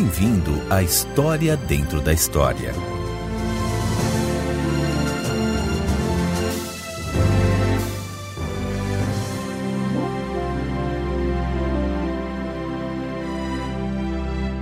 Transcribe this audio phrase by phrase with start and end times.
[0.00, 2.72] Bem-vindo à História Dentro da História.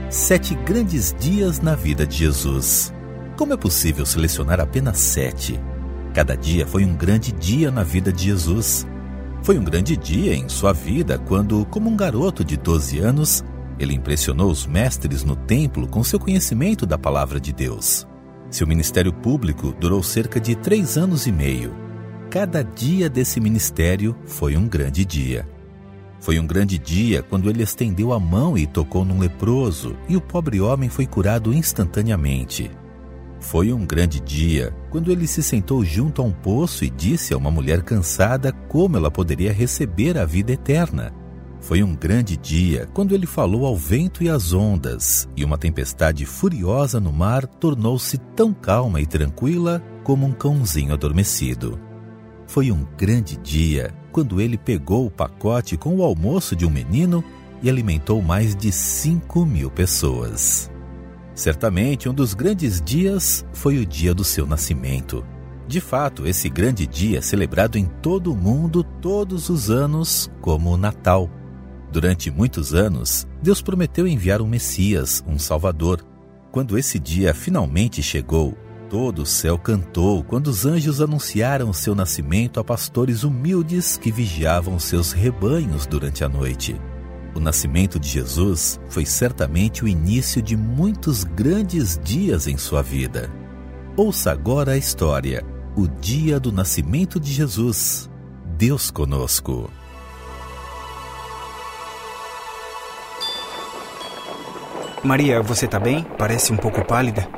[0.09, 2.91] Sete grandes dias na vida de Jesus.
[3.37, 5.61] Como é possível selecionar apenas sete?
[6.15, 8.87] Cada dia foi um grande dia na vida de Jesus.
[9.43, 13.45] Foi um grande dia em sua vida quando, como um garoto de 12 anos,
[13.79, 18.07] ele impressionou os mestres no templo com seu conhecimento da palavra de Deus.
[18.51, 21.75] Seu ministério público durou cerca de três anos e meio.
[22.31, 25.49] Cada dia desse ministério foi um grande dia.
[26.21, 30.21] Foi um grande dia quando ele estendeu a mão e tocou num leproso, e o
[30.21, 32.71] pobre homem foi curado instantaneamente.
[33.39, 37.37] Foi um grande dia quando ele se sentou junto a um poço e disse a
[37.37, 41.13] uma mulher cansada como ela poderia receber a vida eterna.
[41.67, 46.25] Foi um grande dia quando ele falou ao vento e às ondas, e uma tempestade
[46.25, 51.77] furiosa no mar tornou-se tão calma e tranquila como um cãozinho adormecido.
[52.47, 57.25] Foi um grande dia quando ele pegou o pacote com o almoço de um menino
[57.61, 60.71] e alimentou mais de cinco mil pessoas.
[61.35, 65.27] Certamente um dos grandes dias foi o dia do seu nascimento.
[65.67, 70.71] De fato, esse grande dia é celebrado em todo o mundo todos os anos como
[70.71, 71.29] o Natal.
[71.91, 76.05] Durante muitos anos, Deus prometeu enviar um Messias, um Salvador.
[76.51, 78.57] Quando esse dia finalmente chegou,
[78.89, 84.79] todo o céu cantou quando os anjos anunciaram seu nascimento a pastores humildes que vigiavam
[84.79, 86.81] seus rebanhos durante a noite.
[87.35, 93.31] O nascimento de Jesus foi certamente o início de muitos grandes dias em sua vida.
[93.95, 95.45] Ouça agora a história,
[95.77, 98.11] o dia do nascimento de Jesus.
[98.57, 99.71] Deus conosco.
[105.07, 106.05] Maria, você tá bem?
[106.19, 107.29] Parece um pouco pálida.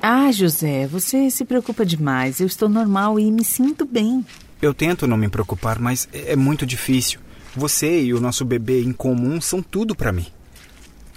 [0.00, 2.40] Ah, José, você se preocupa demais.
[2.40, 4.24] Eu estou normal e me sinto bem.
[4.60, 7.20] Eu tento não me preocupar, mas é muito difícil.
[7.54, 10.26] Você e o nosso bebê em comum são tudo para mim.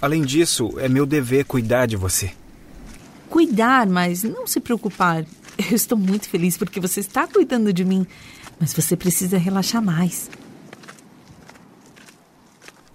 [0.00, 2.30] Além disso, é meu dever cuidar de você.
[3.30, 5.24] Cuidar, mas não se preocupar.
[5.58, 8.06] Eu estou muito feliz porque você está cuidando de mim,
[8.60, 10.28] mas você precisa relaxar mais.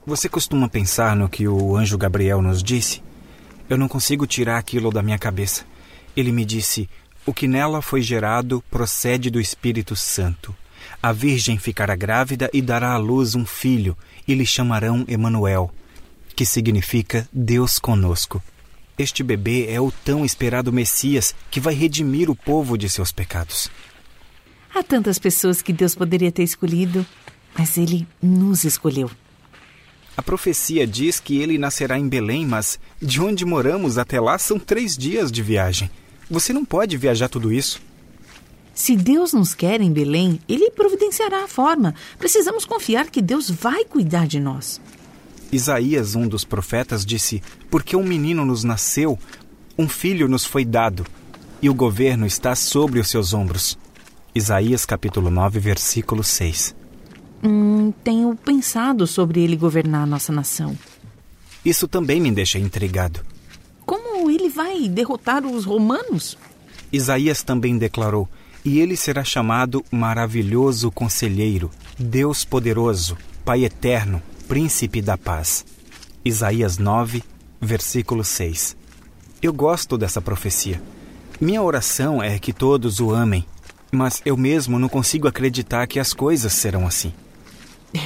[0.04, 3.04] Você costuma pensar no que o anjo Gabriel nos disse?
[3.70, 5.64] Eu não consigo tirar aquilo da minha cabeça.
[6.18, 6.90] Ele me disse:
[7.24, 10.56] O que nela foi gerado procede do Espírito Santo.
[11.04, 13.96] A Virgem ficará grávida e dará à luz um filho,
[14.28, 15.72] e lhe chamarão Emanuel,
[16.36, 18.42] que significa Deus conosco.
[18.98, 23.70] Este bebê é o tão esperado Messias que vai redimir o povo de seus pecados.
[24.74, 27.06] Há tantas pessoas que Deus poderia ter escolhido,
[27.56, 29.12] mas ele nos escolheu.
[30.16, 34.60] A profecia diz que ele nascerá em Belém, mas de onde moramos até lá são
[34.60, 35.90] três dias de viagem.
[36.30, 37.82] Você não pode viajar tudo isso.
[38.74, 41.94] Se Deus nos quer em Belém, Ele providenciará a forma.
[42.18, 44.82] Precisamos confiar que Deus vai cuidar de nós.
[45.52, 49.20] Isaías, um dos profetas, disse: Porque um menino nos nasceu,
[49.78, 51.06] um filho nos foi dado,
[51.62, 53.78] e o governo está sobre os seus ombros.
[54.34, 56.81] Isaías capítulo 9, versículo 6.
[57.44, 60.78] Hum, tenho pensado sobre ele governar a nossa nação.
[61.66, 63.22] Isso também me deixa intrigado.
[63.86, 66.38] Como ele vai derrotar os romanos?
[66.92, 68.28] Isaías também declarou:
[68.64, 75.66] E ele será chamado Maravilhoso Conselheiro, Deus Poderoso, Pai Eterno, Príncipe da Paz.
[76.24, 77.24] Isaías 9,
[77.60, 78.76] versículo 6.
[79.42, 80.82] Eu gosto dessa profecia.
[81.40, 83.44] Minha oração é que todos o amem,
[83.92, 87.12] mas eu mesmo não consigo acreditar que as coisas serão assim.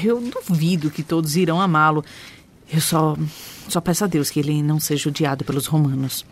[0.03, 2.03] Eu duvido que todos irão amá-lo.
[2.72, 3.16] Eu só,
[3.69, 6.25] só peço a Deus que ele não seja odiado pelos romanos.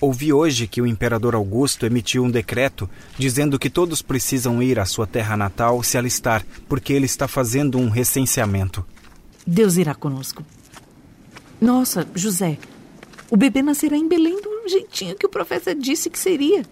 [0.00, 4.86] Ouvi hoje que o imperador Augusto emitiu um decreto dizendo que todos precisam ir à
[4.86, 8.84] sua terra natal se alistar, porque ele está fazendo um recenseamento.
[9.46, 10.42] Deus irá conosco.
[11.60, 12.56] Nossa, José,
[13.30, 16.64] o bebê nascerá em Belém do jeitinho que o profeta disse que seria.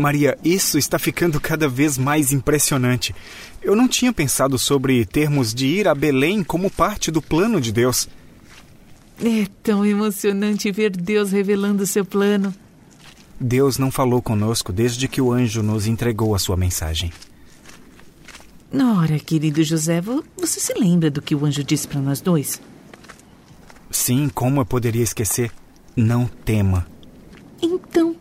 [0.00, 3.14] Maria, isso está ficando cada vez mais impressionante.
[3.62, 7.70] Eu não tinha pensado sobre termos de ir a Belém como parte do plano de
[7.70, 8.08] Deus.
[9.22, 12.54] É tão emocionante ver Deus revelando seu plano.
[13.38, 17.12] Deus não falou conosco desde que o anjo nos entregou a sua mensagem.
[18.72, 22.60] Ora, querido José, você se lembra do que o anjo disse para nós dois?
[23.90, 25.50] Sim, como eu poderia esquecer?
[25.96, 26.86] Não tema.
[27.60, 28.14] Então,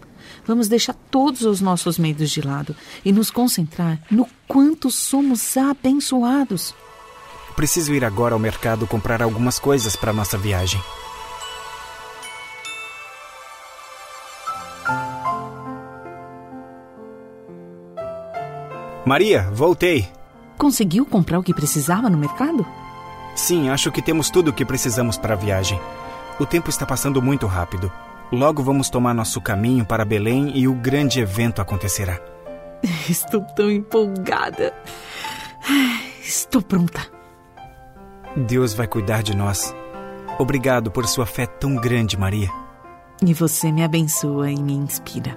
[0.50, 2.76] Vamos deixar todos os nossos medos de lado
[3.06, 6.74] e nos concentrar no quanto somos abençoados.
[7.56, 10.82] Preciso ir agora ao mercado comprar algumas coisas para nossa viagem.
[19.06, 20.10] Maria, voltei.
[20.58, 22.66] Conseguiu comprar o que precisava no mercado?
[23.36, 25.80] Sim, acho que temos tudo o que precisamos para a viagem.
[26.40, 27.92] O tempo está passando muito rápido.
[28.32, 32.20] Logo vamos tomar nosso caminho para Belém e o grande evento acontecerá.
[33.10, 34.72] Estou tão empolgada.
[36.22, 37.02] Estou pronta.
[38.36, 39.74] Deus vai cuidar de nós.
[40.38, 42.50] Obrigado por sua fé tão grande, Maria.
[43.26, 45.34] E você me abençoa e me inspira.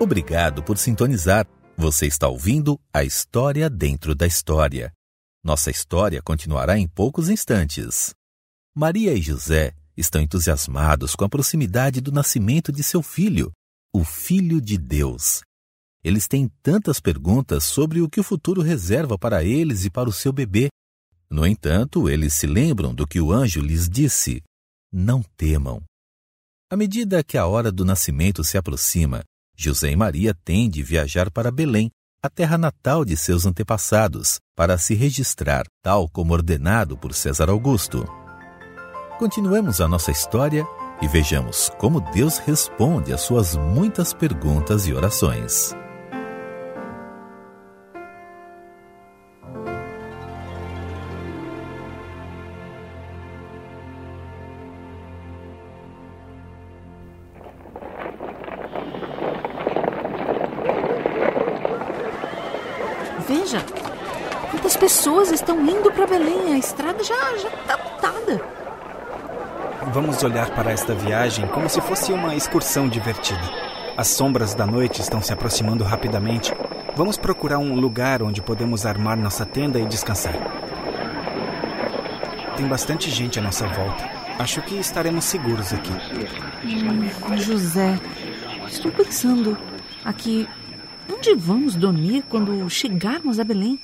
[0.00, 1.46] Obrigado por sintonizar.
[1.80, 4.92] Você está ouvindo a história dentro da história.
[5.42, 8.12] Nossa história continuará em poucos instantes.
[8.76, 13.50] Maria e José estão entusiasmados com a proximidade do nascimento de seu filho,
[13.94, 15.40] o Filho de Deus.
[16.04, 20.12] Eles têm tantas perguntas sobre o que o futuro reserva para eles e para o
[20.12, 20.68] seu bebê.
[21.30, 24.42] No entanto, eles se lembram do que o anjo lhes disse:
[24.92, 25.82] Não temam.
[26.70, 29.24] À medida que a hora do nascimento se aproxima,
[29.62, 31.90] José e Maria têm de viajar para Belém,
[32.22, 38.06] a terra natal de seus antepassados, para se registrar, tal como ordenado por César Augusto.
[39.18, 40.66] Continuemos a nossa história
[41.02, 45.74] e vejamos como Deus responde às suas muitas perguntas e orações.
[65.50, 66.54] Estão indo para Belém.
[66.54, 68.40] A estrada já já está lotada.
[69.92, 73.40] Vamos olhar para esta viagem como se fosse uma excursão divertida.
[73.96, 76.52] As sombras da noite estão se aproximando rapidamente.
[76.94, 80.34] Vamos procurar um lugar onde podemos armar nossa tenda e descansar.
[82.56, 84.08] Tem bastante gente à nossa volta.
[84.38, 85.92] Acho que estaremos seguros aqui.
[86.64, 87.98] Hum, José,
[88.68, 89.56] estou pensando
[90.04, 90.48] aqui.
[91.12, 93.78] Onde vamos dormir quando chegarmos a Belém?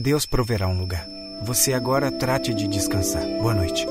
[0.00, 1.04] Deus proverá um lugar.
[1.42, 3.24] Você agora trate de descansar.
[3.42, 3.84] Boa noite.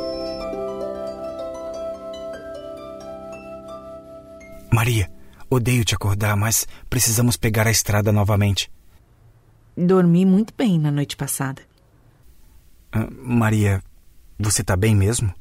[4.72, 5.12] Maria,
[5.50, 8.72] odeio te acordar, mas precisamos pegar a estrada novamente.
[9.76, 11.62] Dormi muito bem na noite passada.
[12.94, 13.84] Ah, Maria,
[14.40, 15.34] você tá bem mesmo?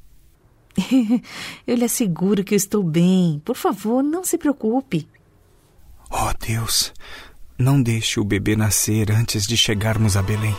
[1.64, 3.40] eu lhe asseguro que eu estou bem.
[3.44, 5.08] Por favor, não se preocupe.
[6.10, 6.92] Oh, Deus,
[7.58, 10.54] não deixe o bebê nascer antes de chegarmos a Belém.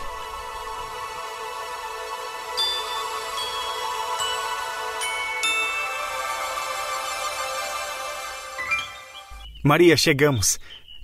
[9.64, 10.60] Maria, chegamos.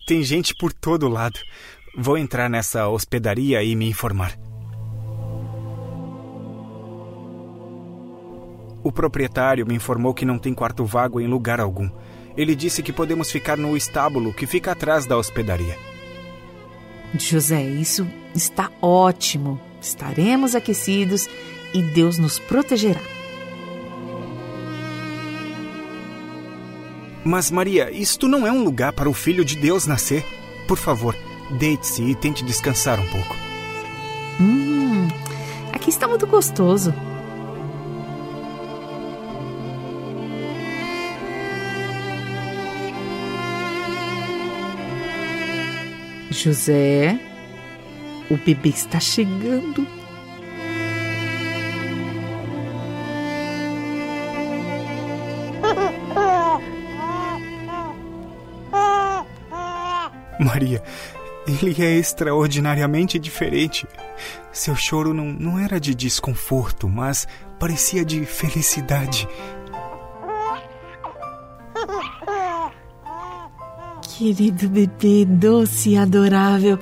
[0.07, 1.39] Tem gente por todo lado.
[1.97, 4.37] Vou entrar nessa hospedaria e me informar.
[8.83, 11.89] O proprietário me informou que não tem quarto vago em lugar algum.
[12.35, 15.77] Ele disse que podemos ficar no estábulo que fica atrás da hospedaria.
[17.17, 19.61] José, isso está ótimo.
[19.81, 21.29] Estaremos aquecidos
[21.73, 23.01] e Deus nos protegerá.
[27.23, 30.25] Mas, Maria, isto não é um lugar para o filho de Deus nascer.
[30.67, 31.15] Por favor,
[31.51, 33.35] deite-se e tente descansar um pouco.
[34.41, 35.07] Hum,
[35.71, 36.93] aqui está muito gostoso.
[46.33, 47.19] José,
[48.29, 49.87] o bebê está chegando.
[60.39, 60.83] Maria,
[61.47, 63.87] ele é extraordinariamente diferente.
[64.51, 67.27] Seu choro não, não era de desconforto, mas
[67.59, 69.27] parecia de felicidade.
[74.17, 76.77] Querido bebê, doce e adorável,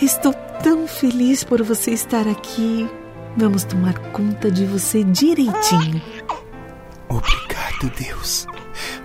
[0.00, 2.88] estou tão feliz por você estar aqui.
[3.36, 6.00] Vamos tomar conta de você direitinho.
[7.08, 8.46] Obrigado, Deus.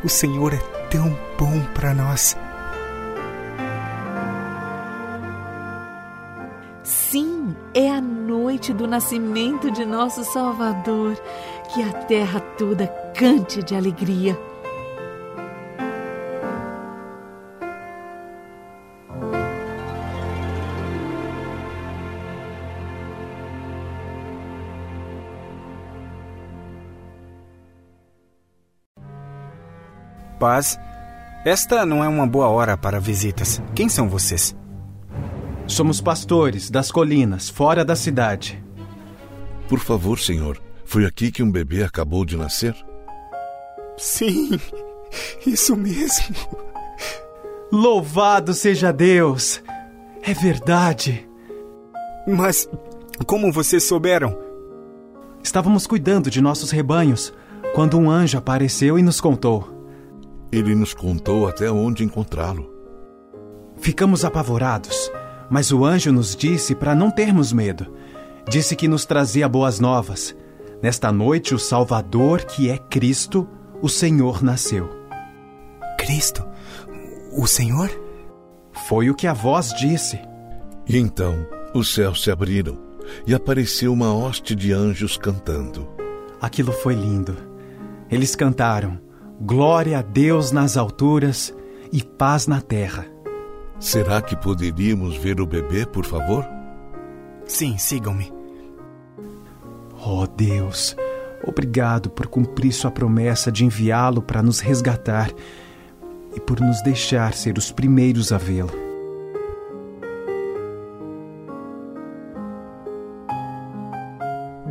[0.03, 0.60] O Senhor é
[0.91, 2.38] tão bom para nós.
[6.84, 11.17] Sim, é a noite do nascimento de nosso Salvador.
[11.74, 14.38] Que a terra toda cante de alegria.
[30.36, 30.77] Paz,
[31.46, 33.62] esta não é uma boa hora para visitas.
[33.74, 34.56] Quem são vocês?
[35.68, 38.63] Somos pastores das colinas, fora da cidade.
[39.68, 42.75] Por favor, senhor, foi aqui que um bebê acabou de nascer?
[43.98, 44.60] Sim,
[45.46, 46.36] isso mesmo.
[47.72, 49.62] Louvado seja Deus!
[50.22, 51.27] É verdade.
[52.27, 52.68] Mas
[53.27, 54.38] como vocês souberam?
[55.44, 57.32] Estávamos cuidando de nossos rebanhos
[57.75, 59.75] quando um anjo apareceu e nos contou.
[60.55, 62.74] Ele nos contou até onde encontrá-lo.
[63.75, 65.12] Ficamos apavorados,
[65.50, 67.93] mas o anjo nos disse para não termos medo.
[68.47, 70.33] Disse que nos trazia boas novas.
[70.81, 73.45] Nesta noite, o Salvador, que é Cristo,
[73.81, 74.89] o Senhor, nasceu.
[75.97, 76.47] Cristo?
[77.33, 77.91] O Senhor?
[78.88, 80.17] Foi o que a voz disse.
[80.88, 82.77] E então os céus se abriram
[83.27, 85.85] e apareceu uma hoste de anjos cantando.
[86.39, 87.35] Aquilo foi lindo.
[88.09, 89.00] Eles cantaram:
[89.42, 91.54] Glória a Deus nas alturas
[91.92, 93.06] e paz na terra.
[93.80, 96.46] Será que poderíamos ver o bebê, por favor?
[97.46, 98.32] Sim, sigam-me.
[100.08, 100.96] Oh Deus,
[101.46, 105.30] obrigado por cumprir sua promessa de enviá-lo para nos resgatar
[106.34, 108.72] e por nos deixar ser os primeiros a vê-lo.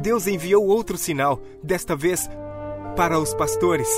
[0.00, 2.28] Deus enviou outro sinal, desta vez
[2.97, 3.88] para os pastores.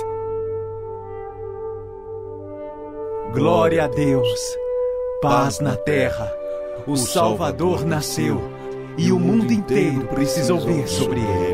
[3.32, 4.56] Glória a Deus,
[5.20, 6.32] paz na terra.
[6.86, 8.40] O Salvador nasceu
[8.96, 11.45] e o mundo inteiro precisa ouvir sobre ele.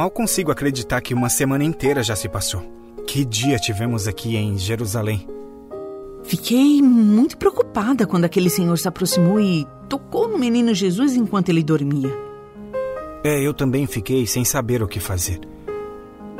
[0.00, 2.62] Mal consigo acreditar que uma semana inteira já se passou.
[3.06, 5.28] Que dia tivemos aqui em Jerusalém?
[6.24, 11.62] Fiquei muito preocupada quando aquele senhor se aproximou e tocou no menino Jesus enquanto ele
[11.62, 12.10] dormia.
[13.22, 15.38] É, eu também fiquei sem saber o que fazer.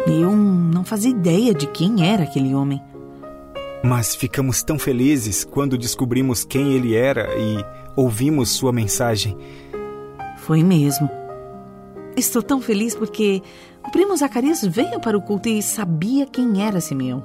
[0.07, 2.81] Eu não fazia ideia de quem era aquele homem.
[3.85, 7.63] Mas ficamos tão felizes quando descobrimos quem ele era e
[7.95, 9.37] ouvimos sua mensagem.
[10.39, 11.20] Foi mesmo.
[12.21, 13.41] Estou tão feliz porque
[13.83, 17.25] o primo Zacarias veio para o culto e sabia quem era Simeão.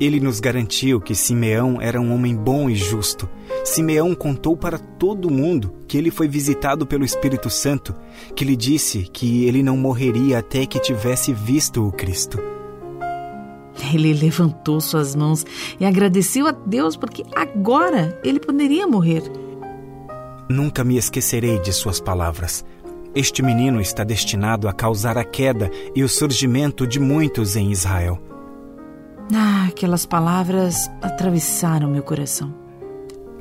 [0.00, 3.30] Ele nos garantiu que Simeão era um homem bom e justo.
[3.62, 7.94] Simeão contou para todo mundo que ele foi visitado pelo Espírito Santo,
[8.34, 12.42] que lhe disse que ele não morreria até que tivesse visto o Cristo.
[13.92, 15.46] Ele levantou suas mãos
[15.78, 19.22] e agradeceu a Deus porque agora ele poderia morrer.
[20.50, 22.64] Nunca me esquecerei de suas palavras.
[23.14, 28.20] Este menino está destinado a causar a queda e o surgimento de muitos em Israel.
[29.32, 32.52] Ah, aquelas palavras atravessaram meu coração.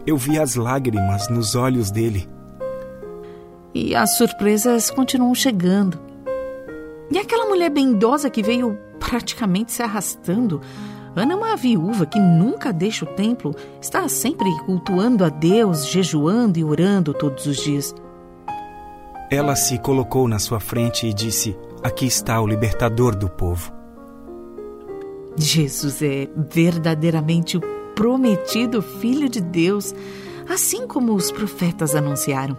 [0.06, 2.30] Eu vi as lágrimas nos olhos dele.
[3.74, 6.00] E as surpresas continuam chegando.
[7.10, 10.62] E aquela mulher bem idosa que veio praticamente se arrastando.
[11.16, 16.60] Ana é uma viúva que nunca deixa o templo, está sempre cultuando a Deus, jejuando
[16.60, 17.96] e orando todos os dias.
[19.34, 23.74] Ela se colocou na sua frente e disse: Aqui está o libertador do povo.
[25.36, 27.62] Jesus é verdadeiramente o
[27.96, 29.92] prometido Filho de Deus,
[30.48, 32.56] assim como os profetas anunciaram.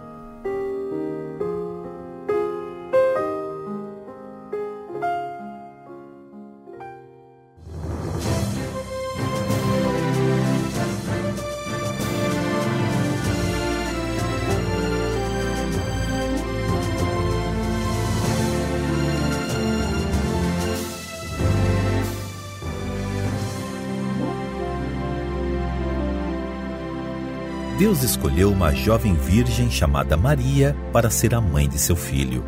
[27.95, 32.43] Deus escolheu uma jovem virgem chamada Maria para ser a mãe de seu filho.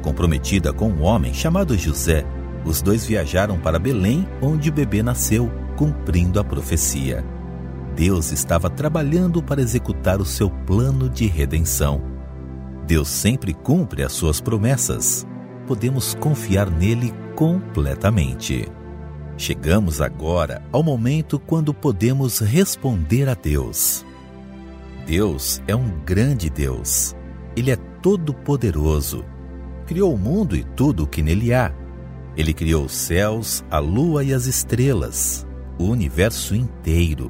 [0.00, 2.24] Comprometida com um homem chamado José,
[2.64, 7.22] os dois viajaram para Belém, onde o bebê nasceu, cumprindo a profecia.
[7.94, 12.00] Deus estava trabalhando para executar o seu plano de redenção.
[12.86, 15.26] Deus sempre cumpre as suas promessas.
[15.66, 18.66] Podemos confiar nele completamente.
[19.36, 24.06] Chegamos agora ao momento quando podemos responder a Deus.
[25.10, 27.16] Deus é um grande Deus.
[27.56, 29.24] Ele é todo-poderoso.
[29.84, 31.74] Criou o mundo e tudo o que nele há.
[32.36, 35.44] Ele criou os céus, a lua e as estrelas,
[35.76, 37.28] o universo inteiro.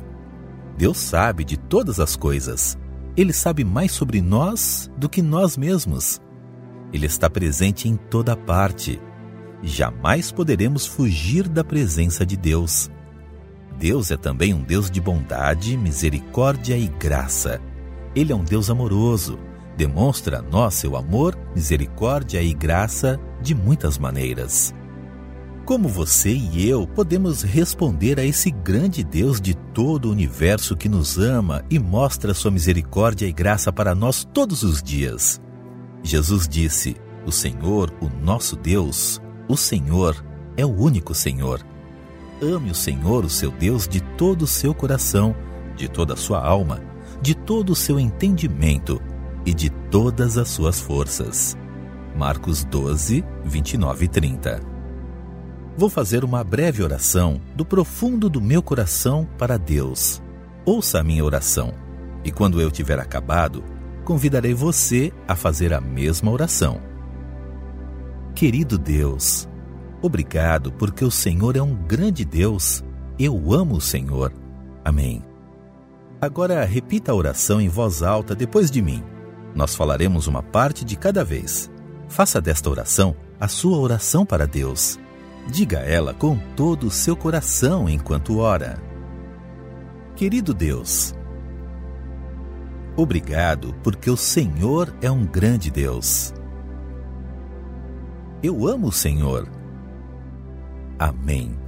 [0.77, 2.79] Deus sabe de todas as coisas.
[3.17, 6.21] Ele sabe mais sobre nós do que nós mesmos.
[6.93, 9.01] Ele está presente em toda parte.
[9.63, 12.91] Jamais poderemos fugir da presença de Deus.
[13.79, 17.59] Deus é também um Deus de bondade, misericórdia e graça.
[18.15, 19.39] Ele é um Deus amoroso.
[19.77, 24.75] Demonstra a nós seu amor, misericórdia e graça de muitas maneiras.
[25.65, 30.89] Como você e eu podemos responder a esse grande Deus de todo o universo que
[30.89, 35.41] nos ama e mostra sua misericórdia e graça para nós todos os dias?
[36.03, 40.25] Jesus disse: O Senhor, o nosso Deus, o Senhor
[40.57, 41.65] é o único Senhor.
[42.43, 45.37] Ame o Senhor, o seu Deus, de todo o seu coração,
[45.77, 46.81] de toda a sua alma,
[47.21, 49.01] de todo o seu entendimento
[49.45, 51.57] e de todas as suas forças.
[52.17, 54.61] Marcos 12, 29 e 30.
[55.77, 60.23] Vou fazer uma breve oração do profundo do meu coração para Deus.
[60.65, 61.73] Ouça a minha oração,
[62.25, 63.65] e quando eu tiver acabado,
[64.05, 66.81] convidarei você a fazer a mesma oração.
[68.35, 69.49] Querido Deus,
[70.03, 72.85] obrigado porque o Senhor é um grande Deus.
[73.19, 74.33] Eu amo o Senhor.
[74.85, 75.30] Amém.
[76.21, 79.03] Agora repita a oração em voz alta depois de mim.
[79.55, 81.71] Nós falaremos uma parte de cada vez.
[82.09, 84.99] Faça desta oração a sua oração para Deus.
[85.51, 88.79] Diga ela com todo o seu coração enquanto ora.
[90.15, 91.15] Querido Deus,
[92.95, 96.35] obrigado porque o Senhor é um grande Deus.
[98.43, 99.49] Eu amo o Senhor.
[100.99, 101.59] Amém.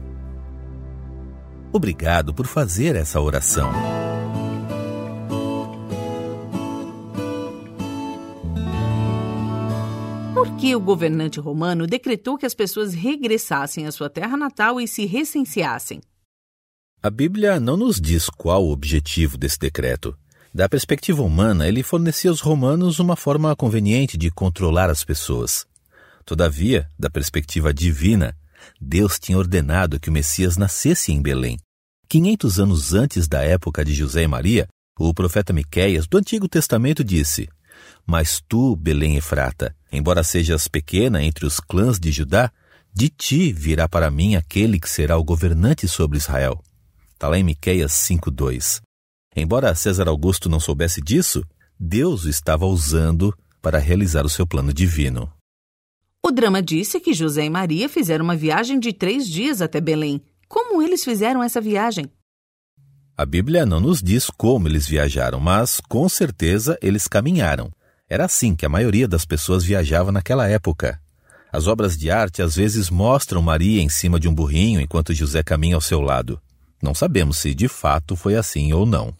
[1.73, 3.73] Obrigado por fazer essa oração.
[10.63, 15.05] Que o governante romano decretou que as pessoas regressassem à sua terra natal e se
[15.07, 16.01] recenseassem?
[17.03, 20.17] A Bíblia não nos diz qual o objetivo desse decreto.
[20.55, 25.67] Da perspectiva humana, ele fornecia aos romanos uma forma conveniente de controlar as pessoas.
[26.25, 28.33] Todavia, da perspectiva divina,
[28.81, 31.57] Deus tinha ordenado que o Messias nascesse em Belém.
[32.09, 37.03] 500 anos antes da época de José e Maria, o profeta Miqueias do Antigo Testamento
[37.03, 37.49] disse:
[38.07, 42.51] Mas tu, Belém Efrata, embora sejas pequena entre os clãs de Judá,
[42.93, 46.63] de ti virá para mim aquele que será o governante sobre Israel.
[47.15, 48.81] Está lá em Miqueias 5:2.
[49.35, 51.43] Embora César Augusto não soubesse disso,
[51.79, 55.33] Deus o estava usando para realizar o seu plano divino.
[56.23, 60.23] O drama disse que José e Maria fizeram uma viagem de três dias até Belém.
[60.47, 62.11] Como eles fizeram essa viagem?
[63.15, 67.71] A Bíblia não nos diz como eles viajaram, mas com certeza eles caminharam.
[68.09, 70.99] Era assim que a maioria das pessoas viajava naquela época.
[71.53, 75.43] As obras de arte às vezes mostram Maria em cima de um burrinho enquanto José
[75.43, 76.41] caminha ao seu lado.
[76.83, 79.15] Não sabemos se de fato foi assim ou não.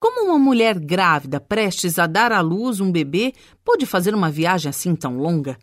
[0.00, 3.32] Como uma mulher grávida prestes a dar à luz um bebê
[3.64, 5.56] pode fazer uma viagem assim tão longa?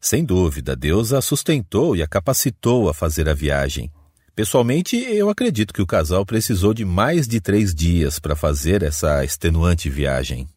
[0.00, 3.90] Sem dúvida, Deus a sustentou e a capacitou a fazer a viagem.
[4.34, 9.24] Pessoalmente, eu acredito que o casal precisou de mais de três dias para fazer essa
[9.24, 10.48] extenuante viagem.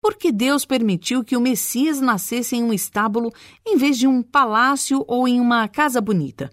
[0.00, 3.32] Por que Deus permitiu que o Messias nascesse em um estábulo
[3.66, 6.50] em vez de um palácio ou em uma casa bonita?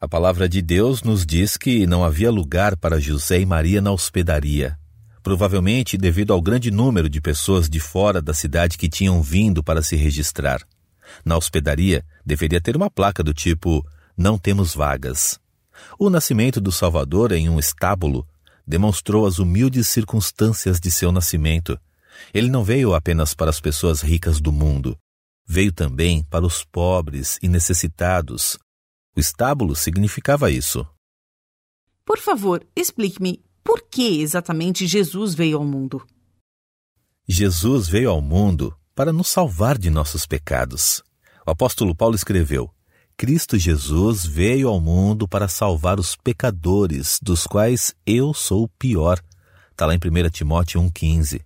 [0.00, 3.92] A palavra de Deus nos diz que não havia lugar para José e Maria na
[3.92, 4.78] hospedaria
[5.22, 9.82] provavelmente devido ao grande número de pessoas de fora da cidade que tinham vindo para
[9.82, 10.60] se registrar.
[11.24, 15.40] Na hospedaria deveria ter uma placa do tipo Não temos vagas.
[15.98, 18.26] O nascimento do Salvador em um estábulo
[18.66, 21.78] demonstrou as humildes circunstâncias de seu nascimento.
[22.32, 24.96] Ele não veio apenas para as pessoas ricas do mundo,
[25.46, 28.58] veio também para os pobres e necessitados.
[29.16, 30.86] O estábulo significava isso.
[32.04, 36.04] Por favor, explique-me por que exatamente Jesus veio ao mundo?
[37.28, 41.02] Jesus veio ao mundo para nos salvar de nossos pecados.
[41.46, 42.72] O apóstolo Paulo escreveu:
[43.16, 49.20] Cristo Jesus veio ao mundo para salvar os pecadores, dos quais eu sou o pior.
[49.70, 51.42] Está lá em 1 Timóteo 1,15.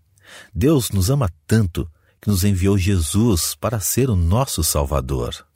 [0.55, 5.47] Deus nos ama tanto que nos enviou Jesus para ser o nosso Salvador.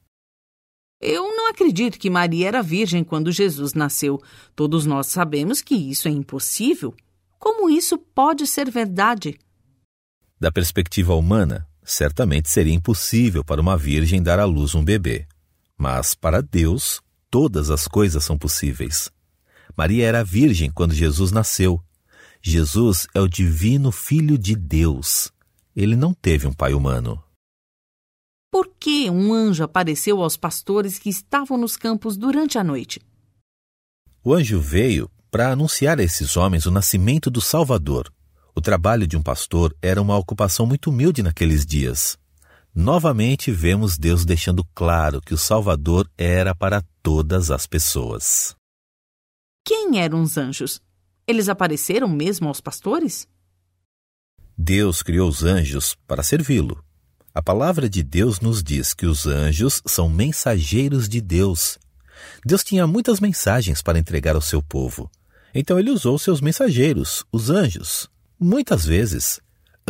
[1.00, 4.20] Eu não acredito que Maria era virgem quando Jesus nasceu.
[4.54, 6.94] Todos nós sabemos que isso é impossível.
[7.38, 9.38] Como isso pode ser verdade?
[10.38, 15.26] Da perspectiva humana, certamente seria impossível para uma virgem dar à luz um bebê.
[15.80, 19.10] Mas para Deus, todas as coisas são possíveis.
[19.74, 21.82] Maria era virgem quando Jesus nasceu.
[22.42, 25.32] Jesus é o divino Filho de Deus.
[25.74, 27.18] Ele não teve um pai humano.
[28.52, 33.00] Por que um anjo apareceu aos pastores que estavam nos campos durante a noite?
[34.22, 38.12] O anjo veio para anunciar a esses homens o nascimento do Salvador.
[38.54, 42.18] O trabalho de um pastor era uma ocupação muito humilde naqueles dias.
[42.74, 48.54] Novamente vemos Deus deixando claro que o Salvador era para todas as pessoas.
[49.64, 50.80] Quem eram os anjos?
[51.26, 53.26] Eles apareceram mesmo aos pastores?
[54.56, 56.84] Deus criou os anjos para servi-lo.
[57.34, 61.76] A palavra de Deus nos diz que os anjos são mensageiros de Deus.
[62.44, 65.10] Deus tinha muitas mensagens para entregar ao seu povo.
[65.52, 68.08] Então ele usou seus mensageiros, os anjos.
[68.38, 69.40] Muitas vezes,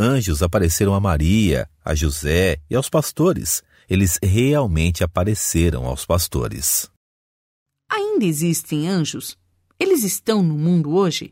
[0.00, 3.62] anjos apareceram a Maria, a José e aos pastores.
[3.88, 6.90] Eles realmente apareceram aos pastores.
[7.90, 9.36] Ainda existem anjos?
[9.78, 11.28] Eles estão no mundo hoje?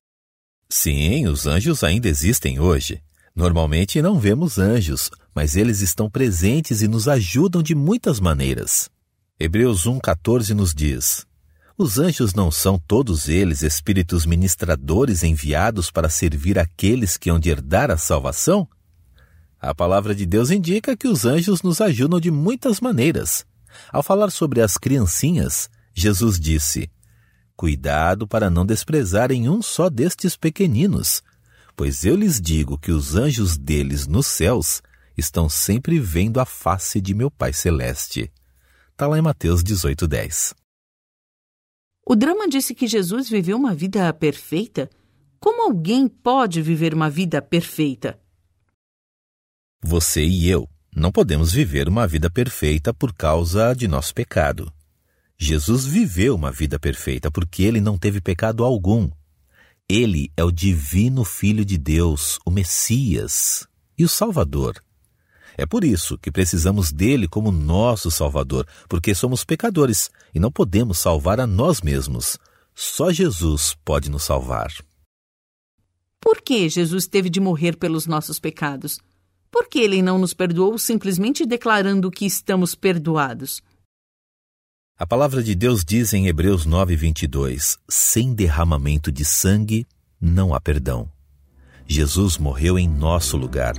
[0.69, 3.03] Sim, os anjos ainda existem hoje.
[3.35, 8.91] Normalmente não vemos anjos, mas eles estão presentes e nos ajudam de muitas maneiras.
[9.39, 11.28] Hebreus 1,14 nos diz:
[11.81, 17.51] Os anjos não são todos eles espíritos ministradores enviados para servir aqueles que hão de
[17.51, 18.69] herdar a salvação?
[19.61, 23.47] A palavra de Deus indica que os anjos nos ajudam de muitas maneiras.
[23.93, 26.91] Ao falar sobre as criancinhas, Jesus disse:
[27.55, 31.23] Cuidado para não desprezarem um só destes pequeninos,
[31.77, 34.83] pois eu lhes digo que os anjos deles nos céus
[35.17, 38.33] estão sempre vendo a face de meu Pai Celeste.
[38.91, 40.57] Está lá em Mateus 18,10.
[42.11, 44.89] O drama disse que Jesus viveu uma vida perfeita.
[45.39, 48.19] Como alguém pode viver uma vida perfeita?
[49.83, 50.67] Você e eu
[50.97, 54.73] não podemos viver uma vida perfeita por causa de nosso pecado.
[55.37, 59.11] Jesus viveu uma vida perfeita porque ele não teve pecado algum.
[59.87, 63.69] Ele é o divino Filho de Deus, o Messias
[63.99, 64.83] e o Salvador.
[65.59, 71.01] É por isso que precisamos dele como nosso Salvador, porque somos pecadores e não podemos
[71.01, 72.39] salvar a nós mesmos.
[72.77, 74.73] Só Jesus pode nos salvar.
[76.21, 79.01] Por que Jesus teve de morrer pelos nossos pecados?
[79.51, 83.61] Por que ele não nos perdoou simplesmente declarando que estamos perdoados?
[84.97, 89.89] A palavra de Deus diz em Hebreus 9:22: sem derramamento de sangue
[90.21, 91.11] não há perdão.
[91.85, 93.75] Jesus morreu em nosso lugar.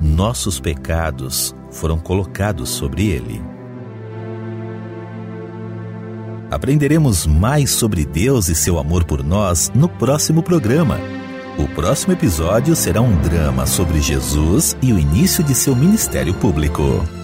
[0.00, 3.42] Nossos pecados foram colocados sobre ele.
[6.50, 10.98] Aprenderemos mais sobre Deus e seu amor por nós no próximo programa.
[11.58, 17.19] O próximo episódio será um drama sobre Jesus e o início de seu ministério público.